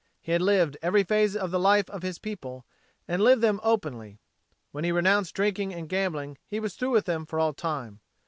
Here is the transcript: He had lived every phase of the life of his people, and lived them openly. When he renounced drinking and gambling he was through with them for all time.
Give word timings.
He 0.19 0.31
had 0.31 0.41
lived 0.41 0.77
every 0.81 1.03
phase 1.03 1.35
of 1.35 1.51
the 1.51 1.59
life 1.59 1.87
of 1.91 2.01
his 2.01 2.17
people, 2.17 2.65
and 3.07 3.21
lived 3.21 3.43
them 3.43 3.59
openly. 3.61 4.19
When 4.71 4.83
he 4.83 4.91
renounced 4.91 5.35
drinking 5.35 5.75
and 5.75 5.87
gambling 5.87 6.39
he 6.47 6.59
was 6.59 6.73
through 6.75 6.89
with 6.89 7.05
them 7.05 7.23
for 7.27 7.39
all 7.39 7.53
time. 7.53 7.99